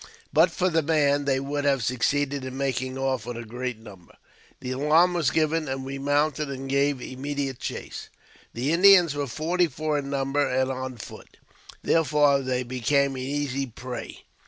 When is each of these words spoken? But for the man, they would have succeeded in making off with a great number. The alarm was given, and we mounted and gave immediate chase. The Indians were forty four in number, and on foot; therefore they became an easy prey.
But 0.33 0.49
for 0.49 0.67
the 0.67 0.81
man, 0.81 1.25
they 1.25 1.39
would 1.39 1.63
have 1.63 1.83
succeeded 1.83 2.43
in 2.43 2.57
making 2.57 2.97
off 2.97 3.27
with 3.27 3.37
a 3.37 3.45
great 3.45 3.77
number. 3.77 4.15
The 4.59 4.71
alarm 4.71 5.13
was 5.13 5.29
given, 5.29 5.67
and 5.67 5.85
we 5.85 5.99
mounted 5.99 6.49
and 6.49 6.67
gave 6.67 6.99
immediate 6.99 7.59
chase. 7.59 8.09
The 8.55 8.71
Indians 8.73 9.13
were 9.13 9.27
forty 9.27 9.67
four 9.67 9.99
in 9.99 10.09
number, 10.09 10.43
and 10.43 10.71
on 10.71 10.97
foot; 10.97 11.37
therefore 11.83 12.39
they 12.41 12.63
became 12.63 13.11
an 13.11 13.21
easy 13.21 13.67
prey. 13.67 14.23